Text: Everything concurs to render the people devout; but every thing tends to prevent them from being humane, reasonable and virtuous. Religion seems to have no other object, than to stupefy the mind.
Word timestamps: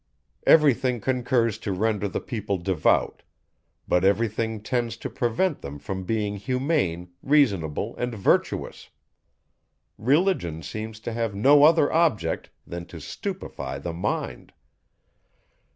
Everything 0.47 0.99
concurs 0.99 1.59
to 1.59 1.71
render 1.71 2.07
the 2.07 2.19
people 2.19 2.57
devout; 2.57 3.21
but 3.87 4.03
every 4.03 4.27
thing 4.27 4.59
tends 4.59 4.97
to 4.97 5.11
prevent 5.11 5.61
them 5.61 5.77
from 5.77 6.05
being 6.05 6.37
humane, 6.37 7.11
reasonable 7.21 7.95
and 7.97 8.15
virtuous. 8.15 8.89
Religion 9.99 10.63
seems 10.63 10.99
to 10.99 11.13
have 11.13 11.35
no 11.35 11.65
other 11.65 11.93
object, 11.93 12.49
than 12.65 12.83
to 12.87 12.99
stupefy 12.99 13.77
the 13.77 13.93
mind. 13.93 14.53